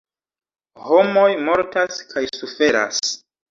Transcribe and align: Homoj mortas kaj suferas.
Homoj 0.87 1.27
mortas 1.51 2.01
kaj 2.17 2.25
suferas. 2.41 3.07